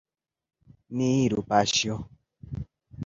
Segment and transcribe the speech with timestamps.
[1.01, 1.99] Ni iru, paĉjo.